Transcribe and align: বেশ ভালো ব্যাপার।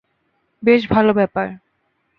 বেশ 0.63 0.81
ভালো 0.89 1.11
ব্যাপার। 1.13 1.47